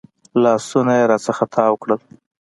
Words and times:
لاسونه 0.43 0.93
يې 0.99 1.05
رانه 1.11 1.45
تاو 1.53 1.73
کړل. 1.81 1.99